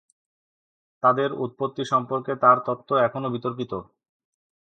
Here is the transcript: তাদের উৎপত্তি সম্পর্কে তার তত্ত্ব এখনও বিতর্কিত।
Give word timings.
তাদের 1.03 1.29
উৎপত্তি 1.43 1.83
সম্পর্কে 1.85 2.33
তার 2.43 2.57
তত্ত্ব 2.67 2.89
এখনও 3.07 3.33
বিতর্কিত। 3.35 3.71